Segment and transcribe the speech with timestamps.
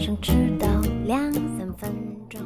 [0.00, 0.66] 晚上迟到
[1.04, 1.92] 两三分
[2.26, 2.40] 钟。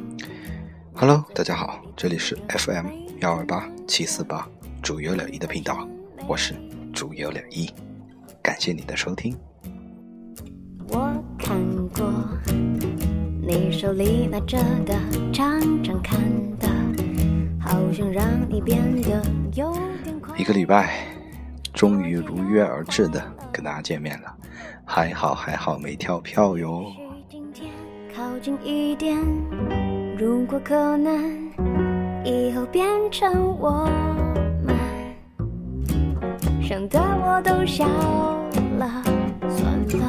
[0.93, 2.87] Hello，大家好，这里是 FM
[3.21, 4.45] 幺二八七四八
[4.83, 5.87] 主有了一的频道，
[6.27, 6.53] 我是
[6.93, 7.69] 主有了一，
[8.43, 9.37] 感谢你的收听。
[10.89, 11.57] 我看
[11.95, 12.11] 过
[13.41, 14.93] 你手里拿着的，
[15.31, 16.19] 常常看
[16.59, 16.67] 的，
[17.57, 19.71] 好像让你变得有
[20.03, 20.37] 点快。
[20.37, 21.07] 一个礼拜，
[21.73, 24.35] 终于如约而至的跟大家见面了，
[24.83, 26.91] 还好还好没跳票哟。
[28.45, 29.17] 近一点，
[30.15, 31.51] 如果可能，
[32.23, 33.89] 以后变成我
[34.63, 34.77] 们，
[36.61, 37.87] 想的我都笑
[38.77, 39.01] 了，
[39.49, 40.07] 算了，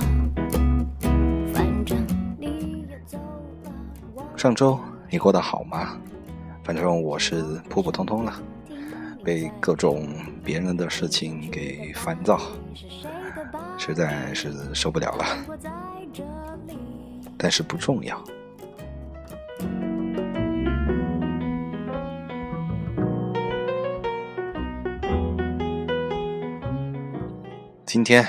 [1.54, 1.96] 反正
[2.38, 3.16] 你也走
[4.14, 4.22] 了。
[4.36, 4.78] 上周
[5.08, 5.96] 你过得好吗？
[6.62, 8.34] 反正我是普普通通了，
[9.24, 10.06] 被各种
[10.44, 12.38] 别人的事情给烦躁，
[13.78, 15.24] 实在是受不了了。
[17.36, 18.22] 但是不重要。
[27.84, 28.26] 今天，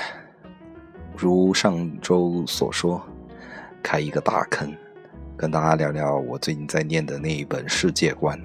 [1.16, 3.02] 如上周所说，
[3.82, 4.72] 开一个大坑，
[5.36, 8.38] 跟大家聊聊我最近在念的那一本《世界观》。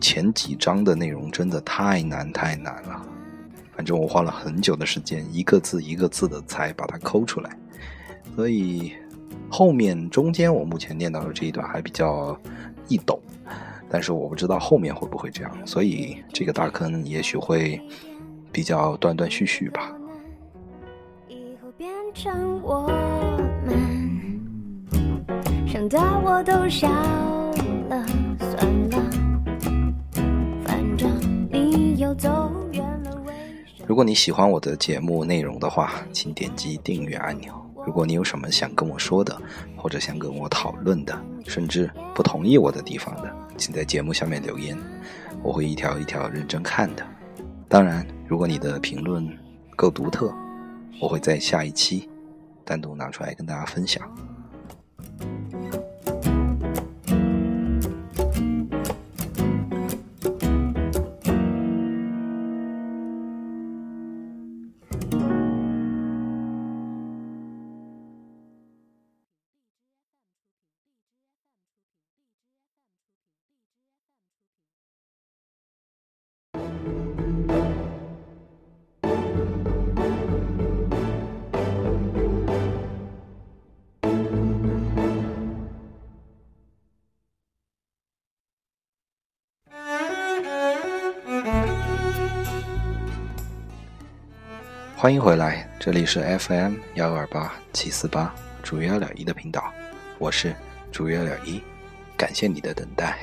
[0.00, 3.02] 前几章的内容真的太难太难了，
[3.74, 7.50] 反正我花了很久的时间，一个字一个字的才把它抠出来，
[8.36, 8.92] 所以
[9.50, 12.38] 后面中间我目前念到的这一段还比较
[12.86, 13.18] 易懂，
[13.88, 17.80] 但是我不知道后面会不会这样，所以这个大坑也许会
[18.52, 19.92] 比较断断续续吧。
[21.28, 22.86] 以后变成我
[23.64, 24.38] 们，
[25.66, 26.88] 想到我都笑
[27.88, 28.06] 了，
[28.38, 29.10] 算了，
[30.64, 31.10] 反正
[31.50, 32.28] 你又走
[32.72, 33.22] 远了？
[33.86, 37.54] 如果你喜欢我的节目内容的话，请点击订阅按钮。
[37.88, 39.34] 如果你有什么想跟我说的，
[39.74, 44.76] 或者想跟我讨论的，甚至不同意我的地方的，请在节目下面留言，
[45.42, 47.02] 我会一条一条认真看的。
[47.66, 49.26] 当然，如果你的评论
[49.74, 50.30] 够独特，
[51.00, 52.10] 我会在下一期
[52.62, 54.06] 单独拿出来跟大家分享。
[95.00, 99.72] 欢迎回来，这里是 FM 幺二八七四八主要了一的频道，
[100.18, 100.52] 我是
[100.90, 101.62] 主要了一，
[102.16, 103.16] 感谢你的等待。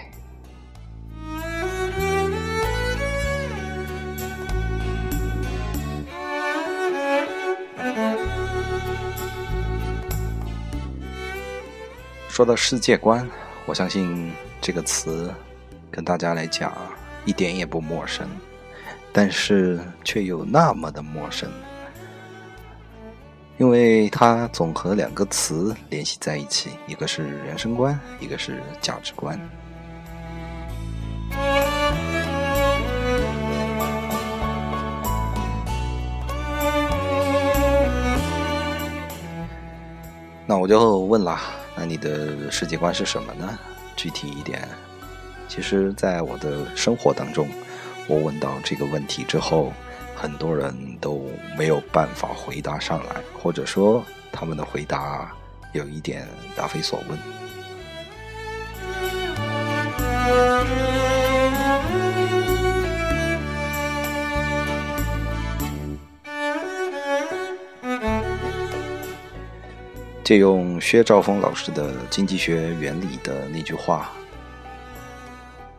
[12.29, 13.29] 说到世界观，
[13.65, 14.31] 我相信
[14.61, 15.29] 这个词
[15.91, 16.73] 跟大家来讲
[17.25, 18.25] 一点也不陌生。
[19.17, 21.49] 但是却又那么的陌生，
[23.57, 29.39] 因为它总和两个词联系在一起，一个是人生观，一个是价值观。
[40.45, 41.39] 那我就问了，
[41.77, 43.57] 那你的世界观是什么呢？
[43.95, 44.67] 具体一点，
[45.47, 47.47] 其实，在我的生活当中。
[48.07, 49.73] 我问到这个问题之后，
[50.15, 55.31] 很多人都没有办法回答上来，或者说他们的回答
[55.73, 57.17] 有一点答非所问。
[70.23, 74.11] 借用薛兆丰老师的经济学原理的那句话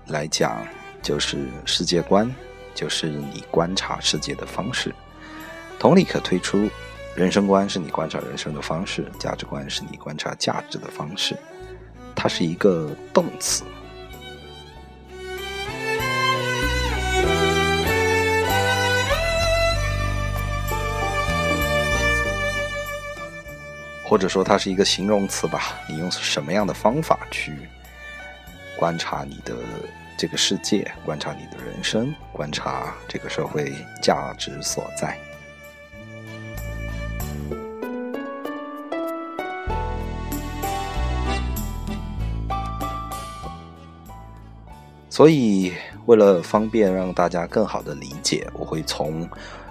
[0.06, 0.66] 来讲。
[1.06, 2.28] 就是世界观，
[2.74, 4.92] 就是你观察世界的方式。
[5.78, 6.68] 同理可推出，
[7.14, 11.36] 人生观是你观察人生的方式，价值观是你观察价值的方式。
[12.12, 13.62] 它是一个动词。
[24.02, 25.78] 或者说它是一个形容词吧？
[25.88, 27.56] 你用什么样的方法去
[28.76, 29.54] 观察你的
[30.16, 33.72] 这个世界观察你的人生观察这个社会
[34.02, 35.18] 价值所在。
[45.10, 45.72] 所以
[46.04, 49.26] 为了方便让大家更好的理解我会从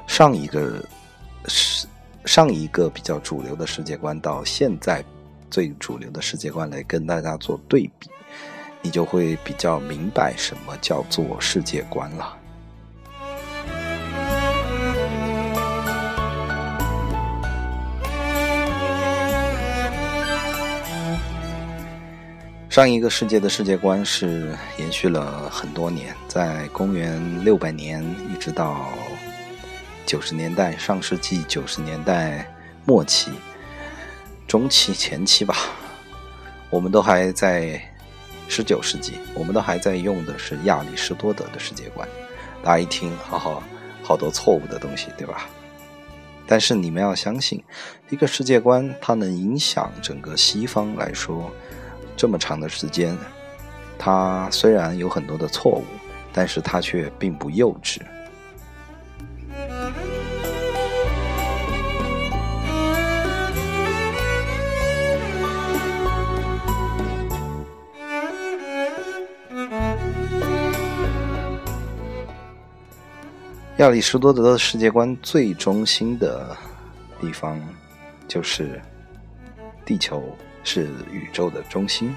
[0.07, 0.83] 上一个
[1.45, 1.87] 世
[2.25, 5.05] 上一个比较主流的世界观到现在
[5.51, 8.09] 最主流的世界观来跟大家做对比。
[8.85, 12.37] 你就会比较明白什么叫做世界观了。
[22.69, 28.89] 上一个世界的世界观是延续了很多年，在公元六百年一直到
[30.05, 32.45] 九十年代，上世纪九十年代
[32.85, 33.31] 末期、
[34.47, 35.55] 中期、前期吧，
[36.69, 37.81] 我们都还在
[38.47, 42.07] 十九世纪，我们都还在用的是亚里士多德的世界观。
[42.63, 43.61] 大家一听，好好
[44.01, 45.47] 好多错误的东西，对吧？
[46.47, 47.63] 但是你们要相信，
[48.09, 51.51] 一个世界观它能影响整个西方来说。
[52.15, 53.17] 这么长的时间，
[53.97, 55.83] 它虽然有很多的错误，
[56.31, 57.99] 但是它却并不幼稚。
[73.77, 76.55] 亚里士多德的世界观最中心的
[77.19, 77.59] 地方，
[78.27, 78.81] 就是
[79.85, 80.23] 地球。
[80.67, 82.11] 是宇宙的中心，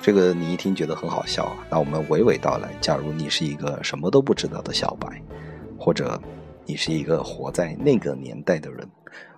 [0.00, 1.54] 这个你一听觉得很好笑。
[1.68, 5.20] 那我们娓娓道来：假如你是一个什么都不知道的小白，
[5.78, 6.18] 或者
[6.64, 8.88] 你是一个活在那个年代的人，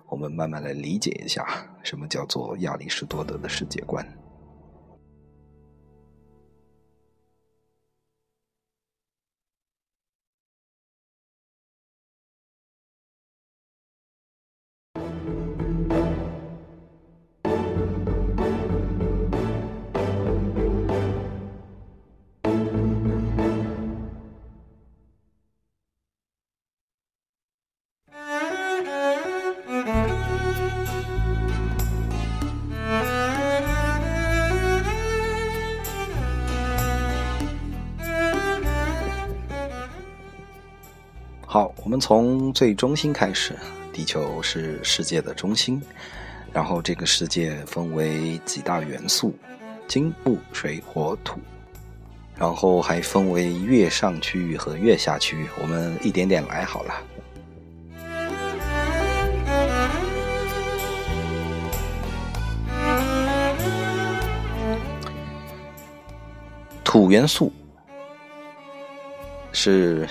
[0.07, 1.45] 我们慢慢来理解一下
[1.83, 4.07] 什么叫做亚里士多德的世界观。
[41.51, 43.57] 好，我们从最中心开始，
[43.91, 45.81] 地球是世界的中心，
[46.53, 49.33] 然后这个世界分为几大元素：
[49.87, 51.39] 金、木、水、火、土，
[52.35, 55.47] 然后还分为月上区域和月下区域。
[55.59, 56.93] 我们一点点来好了。
[66.83, 67.51] 土元素
[69.51, 70.07] 是。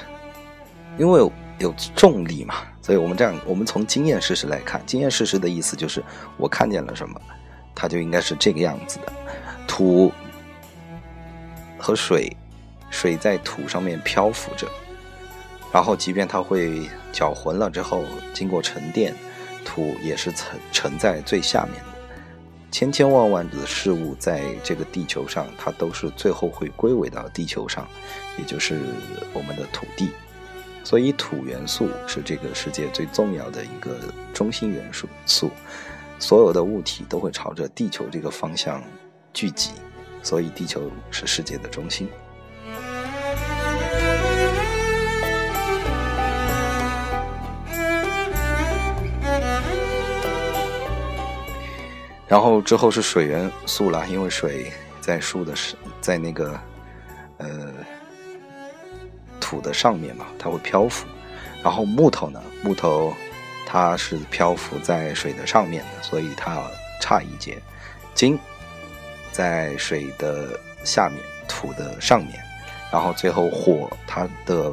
[0.99, 6.03] 因为有重力嘛，所以我们这样，我们从经验事实来看，经验事实的意思就是
[6.37, 7.21] 我看见了什么，
[7.75, 9.13] 它就应该是这个样子的。
[9.67, 10.13] 土
[11.79, 12.37] 和水，
[12.91, 14.67] 水在土上面漂浮着，
[15.73, 19.15] 然后即便它会搅浑了之后，经过沉淀，
[19.65, 21.89] 土也是沉沉在最下面的。
[22.71, 27.89] 千千万万的事物在这个地球上，它都是最后会归为到地球上，
[28.37, 28.81] 也就是
[29.33, 30.11] 我们的土地。
[30.89, 33.99] 所以土元素是这个世界最重要的一个
[34.33, 35.51] 中心元素，素
[36.19, 38.83] 所有的物体都会朝着地球这个方向
[39.35, 39.73] 聚集，
[40.23, 42.09] 所以地球是世界的中心。
[52.27, 56.59] 然后之后是水元素了，因为水在树的是在那个
[57.37, 57.75] 呃。
[59.49, 61.07] 土的上面嘛，它会漂浮，
[61.63, 63.15] 然后木头呢，木头
[63.67, 67.57] 它是漂浮在水的上面的，所以它要差一截。
[68.15, 68.39] 金
[69.33, 72.39] 在水的下面，土的上面，
[72.93, 74.71] 然后最后火它的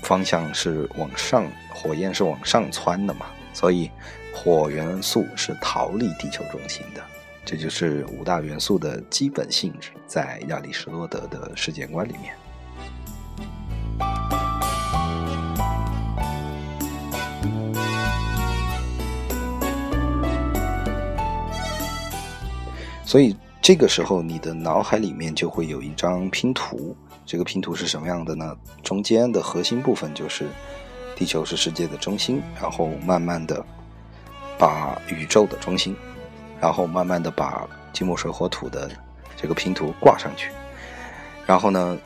[0.00, 1.44] 方向是往上，
[1.74, 3.90] 火焰是往上窜的嘛，所以
[4.32, 7.02] 火元素是逃离地球中心的。
[7.44, 12.32] 这就是五大元素的基本性质，在亚里士多德的世界观里面。
[23.06, 26.94] 所以这个时候，你的脑海里面就会有一张拼图。
[27.24, 28.56] 这个拼图是什么样的呢？
[28.82, 30.48] 中间的核心部分就是
[31.14, 33.64] 地球是世界的中心，然后慢慢的
[34.58, 35.96] 把宇宙的中心，
[36.60, 38.90] 然后慢慢的把金木水火土的
[39.36, 40.50] 这个拼图挂上去。
[41.46, 41.96] 然后呢，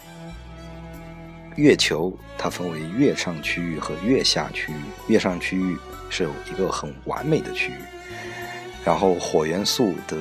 [1.57, 5.77] 月球它分为月上区域和月下区域，月上区域
[6.11, 7.79] 是有一个很完美的区域，
[8.85, 10.17] 然后火元素的。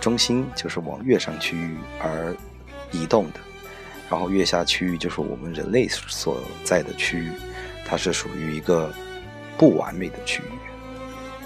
[0.00, 2.34] 中心就是往月上区域而
[2.92, 3.40] 移动的，
[4.10, 7.30] 然后月下区域就是我们人类所在的区域，
[7.84, 8.92] 它是属于一个
[9.56, 10.50] 不完美的区域。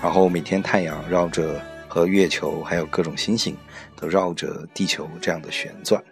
[0.02, 3.56] 然后每天太阳绕着和月球还有各种星星
[3.97, 6.02] 都绕着地球这样的旋转。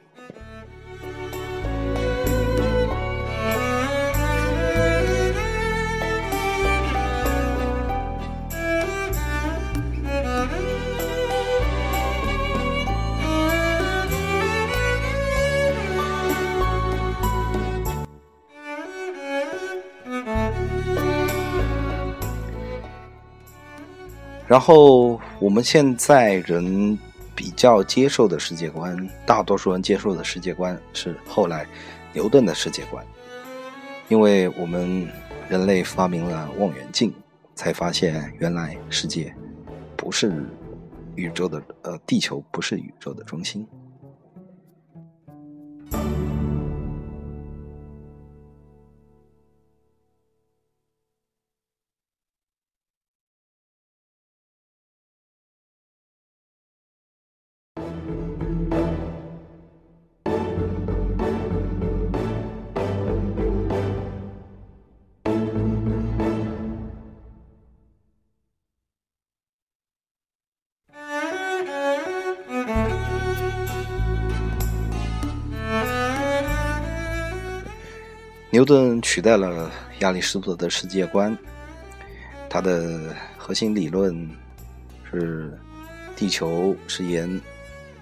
[24.50, 26.98] 然后我们现在人
[27.36, 31.64] 比较接受的世界观，大多数人接受的世界观是后来
[32.12, 33.06] 牛顿的世界观，
[34.08, 35.08] 因为我们
[35.48, 37.14] 人类发明了望远镜，
[37.54, 39.32] 才发现原来世界
[39.96, 40.44] 不是
[41.14, 43.64] 宇宙的，呃，地球不是宇宙的中心。
[78.60, 81.34] 牛顿取代了亚里士多德的世界观，
[82.46, 83.00] 他的
[83.38, 84.30] 核心理论
[85.10, 85.58] 是
[86.14, 87.40] 地球是沿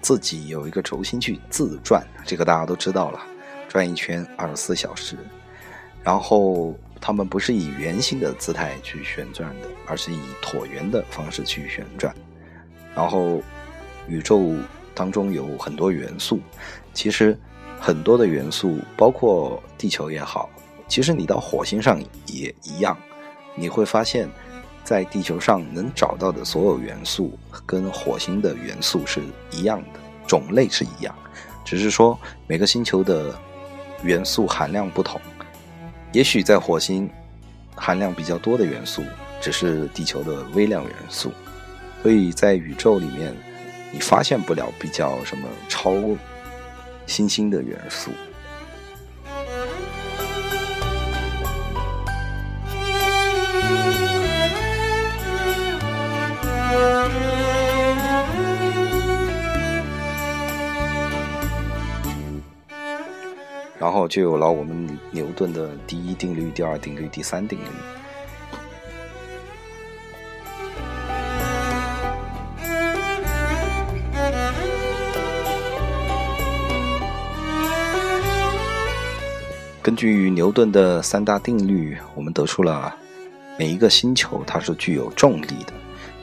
[0.01, 3.21] 自己有一个轴心去自转，这个大家都知道了，
[3.69, 5.15] 转一圈二十四小时。
[6.03, 12.13] 然后他们不是以圆形的姿态去旋转的，而是以椭圆的方式去旋转。
[12.93, 13.41] 然后
[14.09, 14.53] 宇宙
[14.93, 16.41] 当中有很多元素，
[16.93, 17.39] 其实。
[17.79, 20.49] 很多的元素，包括地球也好，
[20.87, 22.95] 其实你到火星上也一样，
[23.55, 24.29] 你会发现，
[24.83, 29.21] 在地球上能找到的所有元素，跟火星的元素是
[29.51, 31.15] 一样的，种类是一样，
[31.63, 33.33] 只是说每个星球的
[34.03, 35.19] 元素含量不同。
[36.11, 37.09] 也许在火星
[37.75, 39.03] 含量比较多的元素，
[39.39, 41.31] 只是地球的微量元素，
[42.03, 43.33] 所以在宇宙里面，
[43.91, 45.93] 你发现不了比较什么超。
[47.09, 48.11] 新兴的元素，
[63.79, 67.98] 然后就有了我们牛顿的第一定律、第二定律、第三定律。
[79.81, 82.93] 根据牛顿的三大定律，我们得出了
[83.57, 85.73] 每一个星球它是具有重力的，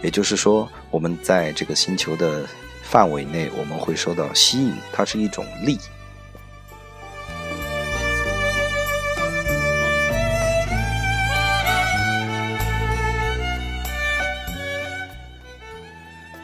[0.02, 2.44] 也就是说，我们在这个星球的
[2.82, 5.78] 范围内，我们会受到吸引，它是一种力。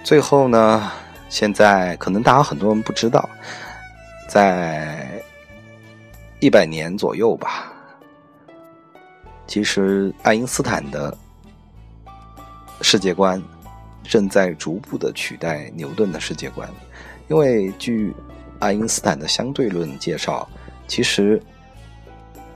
[0.02, 0.90] 最后呢，
[1.28, 3.28] 现在可能大家很多人不知道，
[4.26, 5.22] 在。
[6.42, 7.72] 一百年左右吧。
[9.46, 11.16] 其实，爱因斯坦的
[12.80, 13.40] 世界观
[14.02, 16.68] 正在逐步的取代牛顿的世界观，
[17.28, 18.12] 因为据
[18.58, 20.48] 爱因斯坦的相对论介绍，
[20.88, 21.40] 其实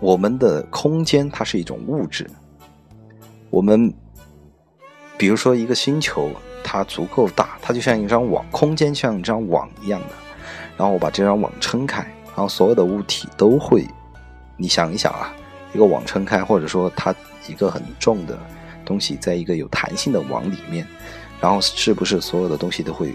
[0.00, 2.28] 我们的空间它是一种物质。
[3.50, 3.94] 我们
[5.16, 6.28] 比如说一个星球，
[6.64, 10.08] 它足够大，它就像一张网，空间像一张网一样的。
[10.76, 12.04] 然后我把这张网撑开。
[12.36, 13.88] 然后所有的物体都会，
[14.58, 15.32] 你想一想啊，
[15.72, 17.14] 一个网撑开，或者说它
[17.48, 18.38] 一个很重的
[18.84, 20.86] 东西在一个有弹性的网里面，
[21.40, 23.14] 然后是不是所有的东西都会，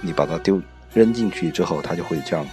[0.00, 2.46] 你把它丢扔进去之后，它就会这样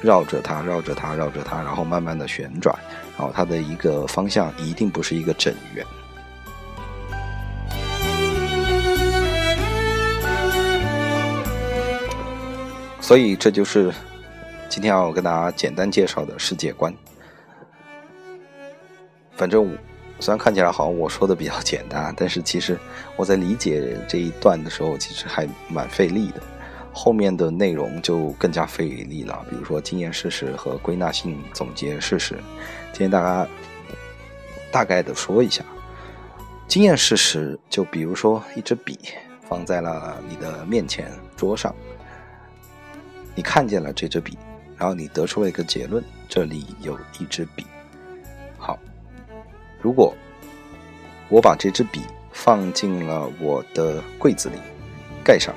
[0.00, 2.74] 绕着它，绕着它，绕着它，然后慢慢的旋转，
[3.18, 5.84] 然后它的一个方向一定不是一个整圆。
[13.02, 13.92] 所以这就是。
[14.68, 16.92] 今天要跟大家简单介绍的世界观，
[19.36, 19.76] 反正
[20.20, 22.78] 虽然看起来好像我说的比较简单，但是其实
[23.16, 26.42] 我在理解这一段的时候，其实还蛮费力的。
[26.92, 32.34] 后面的内容就更加费力了，比如说经验事实和归纳性总结事实。
[32.92, 33.46] 今天大家
[34.72, 35.62] 大概的说一下
[36.66, 38.98] 经验事实，就比如说一支笔
[39.46, 41.74] 放在了你的面前桌上，
[43.34, 44.38] 你看见了这支笔。
[44.76, 47.66] 然后你得出了一个结论，这里有一支笔。
[48.58, 48.78] 好，
[49.80, 50.14] 如果
[51.28, 54.56] 我把这支笔放进了我的柜子里，
[55.24, 55.54] 盖上，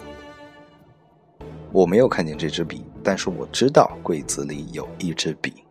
[1.71, 5.63] 我没有看见这支笔，但是我知道柜子里有一支笔。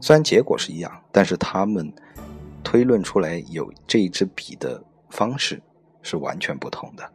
[0.00, 1.92] 虽然结果是一样，但是他们
[2.62, 5.62] 推论出来有这一支笔的方式
[6.02, 7.10] 是完全不同的。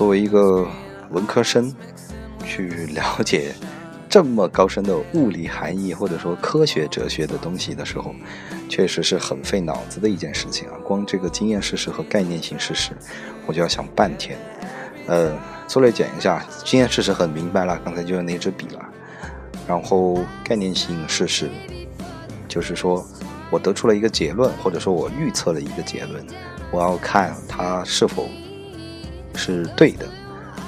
[0.00, 0.66] 作为一个
[1.10, 1.70] 文科生，
[2.42, 3.52] 去了解
[4.08, 8.14] 这么高深的物理含义或者说科学哲学的东西的时候，
[8.66, 10.74] 确实是很费脑子的一件事情啊！
[10.82, 12.92] 光这个经验事实和概念性事实，
[13.44, 14.38] 我就要想半天。
[15.06, 15.38] 呃，
[15.68, 18.82] 粗略讲一下，经验事实很明白了，刚才就是那支笔了。
[19.68, 21.50] 然后概念性事实，
[22.48, 23.06] 就是说
[23.50, 26.24] 我得出了一个结论，或者说我预测了一个结论，
[26.70, 28.26] 我要看它是否。
[29.34, 30.06] 是对的，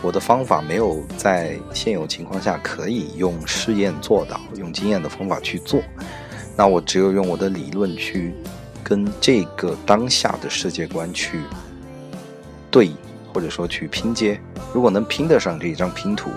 [0.02, 5.82] 我的方法没有在现有情况下可以用试验做到，用经验的方法去做，
[6.56, 8.34] 那我只有用我的理论去
[8.82, 11.40] 跟这个当下的世界观去
[12.70, 12.90] 对，
[13.32, 14.40] 或者说去拼接。
[14.72, 16.30] 如果能拼得上这一张拼图，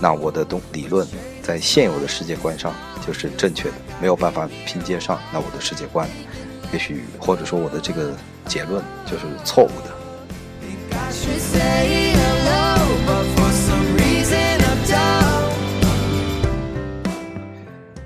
[0.00, 1.06] 那我的东理论
[1.42, 2.72] 在现有的世界观上
[3.06, 3.74] 就是正确的。
[4.00, 6.08] 没有办法拼接上，那我的世界观
[6.72, 8.14] 也许或者说我的这个
[8.46, 9.99] 结论就是错误的。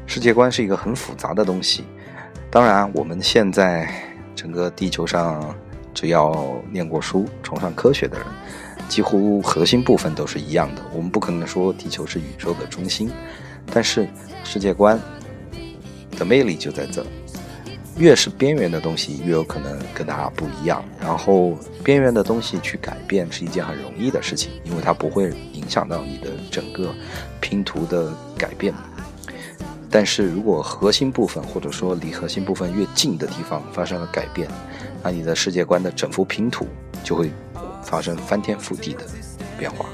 [0.07, 1.85] 世界观是一个很复杂的东西，
[2.51, 3.87] 当然，我们现在
[4.35, 5.55] 整个地球上，
[5.93, 8.27] 只要念过书、崇尚科学的人，
[8.89, 10.83] 几乎核心部分都是一样的。
[10.95, 13.11] 我们不可能说地球是宇宙的中心，
[13.71, 14.09] 但是
[14.45, 14.99] 世界观
[16.17, 17.05] 的魅力就在这。
[17.97, 20.85] 越是边缘的东西，越有可能跟它不一样。
[21.01, 26.93] 然后，边缘的东西去改变是一件很容易的事情，因为它不会影响到你的整个
[27.41, 28.75] 拼图的改变。
[29.91, 34.49] 但是如果核心部分或者说离核心部分越近的地方发生了改变，
[35.05, 36.67] 那你的世界观的整幅拼图
[37.05, 37.31] 就会
[37.85, 39.05] 发生翻天覆地的
[39.57, 39.87] 变化。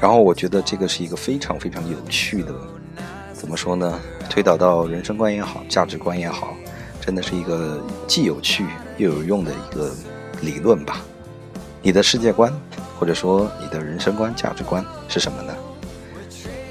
[0.00, 2.52] 然后我觉得这个是一个非常非常有趣的，
[3.32, 3.98] 怎么说呢？
[4.28, 6.54] 推导到人生观也好，价值观也好，
[7.00, 8.66] 真的是一个既有趣
[8.98, 9.90] 又有用的一个
[10.42, 11.00] 理论吧。
[11.80, 12.52] 你的世界观，
[12.98, 15.54] 或者说你的人生观、价值观是什么呢？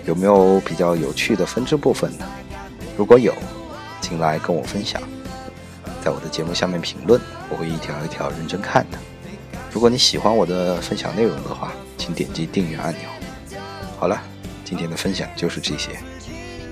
[0.05, 2.25] 有没有比较有趣的分支部分呢？
[2.95, 3.33] 如果有，
[4.01, 5.01] 请来跟我分享，
[6.03, 8.97] 在我的节目下面评论，我会一条一条认真看的。
[9.71, 13.14] 如果你喜欢我的分享内容的话，请点击订阅按钮。
[13.98, 14.20] 好了，
[14.64, 15.90] 今天的分享就是这些，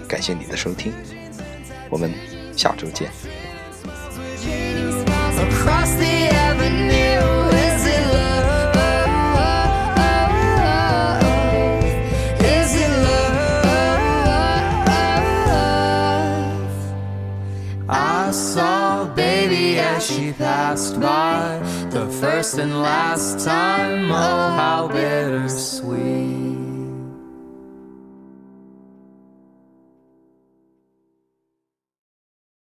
[0.09, 0.93] 感谢你的收听，
[1.91, 2.13] 我们
[2.57, 3.11] 下周见。
[20.01, 21.59] she passed by
[21.91, 24.13] the first and last time.
[24.13, 24.89] Oh, how